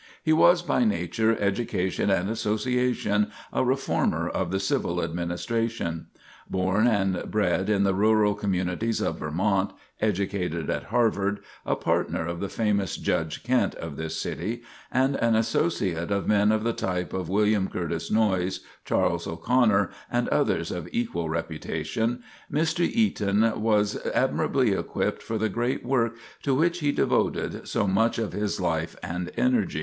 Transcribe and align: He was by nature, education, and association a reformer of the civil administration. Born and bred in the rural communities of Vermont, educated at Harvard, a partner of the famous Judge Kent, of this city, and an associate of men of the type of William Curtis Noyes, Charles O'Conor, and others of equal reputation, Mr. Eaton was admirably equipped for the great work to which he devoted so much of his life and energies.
He 0.23 0.33
was 0.33 0.63
by 0.63 0.83
nature, 0.83 1.37
education, 1.39 2.09
and 2.09 2.27
association 2.27 3.29
a 3.53 3.63
reformer 3.63 4.27
of 4.27 4.49
the 4.49 4.59
civil 4.59 4.99
administration. 5.03 6.07
Born 6.49 6.87
and 6.87 7.29
bred 7.29 7.69
in 7.69 7.83
the 7.83 7.93
rural 7.93 8.33
communities 8.33 8.99
of 8.99 9.19
Vermont, 9.19 9.73
educated 9.99 10.71
at 10.71 10.85
Harvard, 10.85 11.41
a 11.67 11.75
partner 11.75 12.25
of 12.25 12.39
the 12.39 12.49
famous 12.49 12.97
Judge 12.97 13.43
Kent, 13.43 13.75
of 13.75 13.95
this 13.95 14.17
city, 14.17 14.63
and 14.91 15.17
an 15.17 15.35
associate 15.35 16.09
of 16.09 16.25
men 16.27 16.51
of 16.51 16.63
the 16.63 16.73
type 16.73 17.13
of 17.13 17.29
William 17.29 17.67
Curtis 17.67 18.09
Noyes, 18.09 18.61
Charles 18.83 19.27
O'Conor, 19.27 19.91
and 20.09 20.27
others 20.29 20.71
of 20.71 20.89
equal 20.91 21.29
reputation, 21.29 22.23
Mr. 22.51 22.79
Eaton 22.87 23.61
was 23.61 24.03
admirably 24.15 24.71
equipped 24.71 25.21
for 25.21 25.37
the 25.37 25.47
great 25.47 25.85
work 25.85 26.15
to 26.41 26.55
which 26.55 26.79
he 26.79 26.91
devoted 26.91 27.67
so 27.67 27.85
much 27.85 28.17
of 28.17 28.33
his 28.33 28.59
life 28.59 28.95
and 29.03 29.29
energies. 29.37 29.79